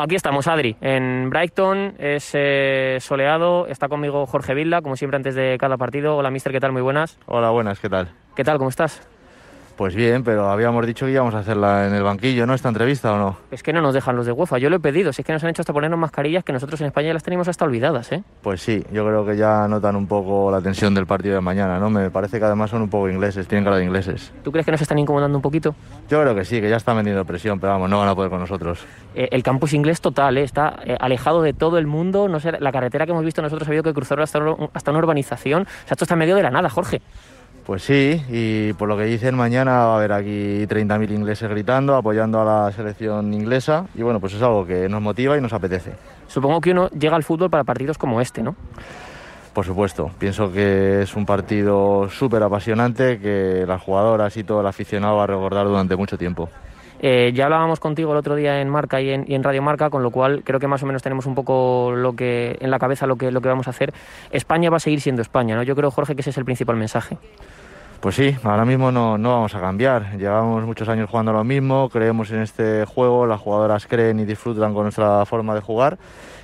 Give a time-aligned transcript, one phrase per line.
[0.00, 5.34] Aquí estamos, Adri, en Brighton, es eh, soleado, está conmigo Jorge Vilda, como siempre antes
[5.34, 6.16] de cada partido.
[6.16, 6.70] Hola, mister, ¿qué tal?
[6.70, 7.18] Muy buenas.
[7.26, 8.08] Hola, buenas, ¿qué tal?
[8.36, 8.58] ¿Qué tal?
[8.58, 9.08] ¿Cómo estás?
[9.78, 12.54] Pues bien, pero habíamos dicho que íbamos a hacerla en el banquillo, ¿no?
[12.54, 13.36] Esta entrevista o no.
[13.52, 15.32] Es que no nos dejan los de UEFA, yo lo he pedido, si es que
[15.32, 18.10] nos han hecho hasta ponernos mascarillas que nosotros en España ya las tenemos hasta olvidadas,
[18.10, 18.24] ¿eh?
[18.42, 21.78] Pues sí, yo creo que ya notan un poco la tensión del partido de mañana,
[21.78, 21.90] ¿no?
[21.90, 24.32] Me parece que además son un poco ingleses, tienen cara de ingleses.
[24.42, 25.76] ¿Tú crees que nos están incomodando un poquito?
[26.10, 28.30] Yo creo que sí, que ya están vendiendo presión, pero vamos, no van a poder
[28.30, 28.84] con nosotros.
[29.14, 30.42] Eh, el campus inglés total, ¿eh?
[30.42, 33.68] está eh, alejado de todo el mundo, no sé, la carretera que hemos visto nosotros
[33.68, 34.40] ha habido que cruzar hasta,
[34.72, 37.00] hasta una urbanización, o sea, esto está en medio de la nada, Jorge.
[37.68, 41.96] Pues sí, y por lo que dicen, mañana va a haber aquí 30.000 ingleses gritando,
[41.96, 45.52] apoyando a la selección inglesa, y bueno, pues es algo que nos motiva y nos
[45.52, 45.92] apetece.
[46.28, 48.56] Supongo que uno llega al fútbol para partidos como este, ¿no?
[49.52, 54.66] Por supuesto, pienso que es un partido súper apasionante que las jugadoras y todo el
[54.66, 56.48] aficionado va a recordar durante mucho tiempo.
[57.00, 60.10] Eh, ya hablábamos contigo el otro día en Marca y en, Radio Marca, con lo
[60.10, 63.16] cual creo que más o menos tenemos un poco lo que en la cabeza lo
[63.16, 63.92] que, lo que vamos a hacer.
[64.30, 65.62] España va a seguir siendo España, ¿no?
[65.62, 67.16] Yo creo, Jorge, que ese es el principal mensaje.
[68.00, 70.16] Pues sí, ahora mismo no, no, vamos a cambiar.
[70.16, 74.72] Llevamos muchos años jugando lo mismo, creemos en este juego, las jugadoras creen y disfrutan
[74.72, 75.98] con nuestra forma de jugar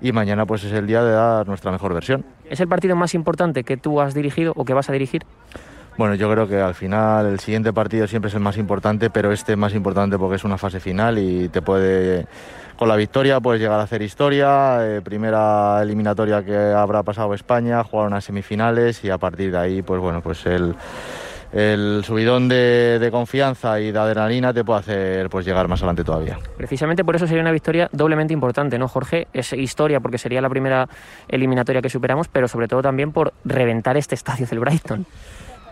[0.00, 2.24] y mañana pues es el día de dar nuestra mejor versión.
[2.48, 5.22] ¿Es el partido más importante que tú has dirigido o que vas a dirigir?
[5.98, 9.32] Bueno, yo creo que al final el siguiente partido siempre es el más importante, pero
[9.32, 12.24] este es más importante porque es una fase final y te puede,
[12.76, 17.82] con la victoria puedes llegar a hacer historia, eh, primera eliminatoria que habrá pasado España,
[17.82, 23.80] jugar unas semifinales y a partir de ahí, pues bueno, pues el subidón de, confianza
[23.80, 26.38] y de adrenalina te puede hacer pues llegar más adelante todavía.
[26.56, 29.26] Precisamente por eso sería una victoria doblemente importante, ¿no, Jorge?
[29.32, 30.88] Es historia porque sería la primera
[31.26, 35.04] eliminatoria que superamos, pero sobre todo también por reventar este estadio del Brighton.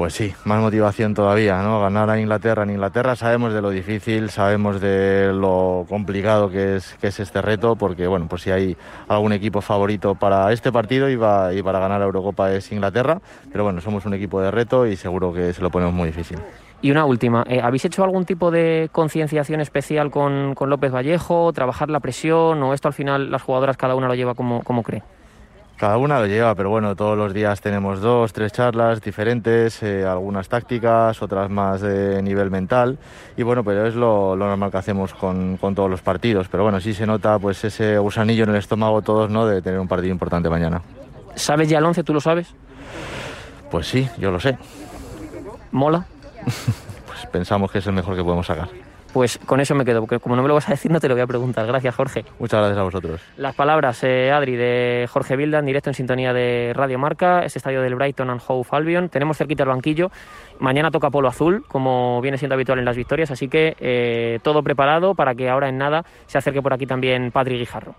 [0.00, 1.78] Pues sí, más motivación todavía, ¿no?
[1.78, 2.62] Ganar a Inglaterra.
[2.62, 7.42] En Inglaterra sabemos de lo difícil, sabemos de lo complicado que es, que es este
[7.42, 8.78] reto, porque bueno, pues si hay
[9.08, 13.20] algún equipo favorito para este partido y, para ganar la Eurocopa es Inglaterra,
[13.52, 16.38] pero bueno, somos un equipo de reto y seguro que se lo ponemos muy difícil.
[16.80, 21.90] Y una última, eh, ¿habéis hecho algún tipo de concienciación especial con, López Vallejo, trabajar
[21.90, 25.02] la presión o esto al final las jugadoras cada una lo lleva como cree?
[25.80, 30.04] Cada una lo lleva, pero bueno, todos los días tenemos dos, tres charlas diferentes, eh,
[30.04, 32.98] algunas tácticas, otras más de nivel mental.
[33.34, 36.48] Y bueno, pero es lo, normal que hacemos con, con, todos los partidos.
[36.48, 39.46] Pero bueno, sí se nota pues ese gusanillo en el estómago todos, ¿no?
[39.46, 40.82] De tener un partido importante mañana.
[41.34, 42.04] ¿Sabes ya el 11?
[42.04, 42.54] ¿Tú lo sabes?
[43.70, 44.58] Pues sí, yo lo sé.
[45.72, 46.04] ¿Mola?
[47.06, 48.68] pues pensamos que es el mejor que podemos sacar.
[49.12, 51.08] Pues con eso me quedo, porque como no me lo vas a decir, no te
[51.08, 51.66] lo voy a preguntar.
[51.66, 52.24] Gracias, Jorge.
[52.38, 53.20] Muchas gracias a vosotros.
[53.36, 57.82] Las palabras, eh, Adri, de Jorge Vilda, directo en sintonía de Radio Marca, este estadio
[57.82, 59.08] del Brighton and Hove Albion.
[59.08, 60.10] Tenemos cerquita el banquillo.
[60.58, 64.62] Mañana toca Polo Azul, como viene siendo habitual en las victorias, así que eh, todo
[64.62, 67.94] preparado para que ahora en nada se acerque por aquí también Patrick Guijarro.